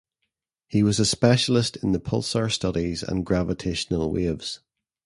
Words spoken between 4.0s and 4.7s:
waves.